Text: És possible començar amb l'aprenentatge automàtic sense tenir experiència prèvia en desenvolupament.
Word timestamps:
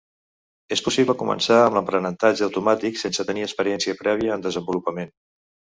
És 0.75 0.81
possible 0.87 1.15
començar 1.19 1.59
amb 1.65 1.77
l'aprenentatge 1.79 2.47
automàtic 2.49 2.99
sense 3.05 3.29
tenir 3.31 3.47
experiència 3.51 3.99
prèvia 4.05 4.37
en 4.41 4.49
desenvolupament. 4.49 5.19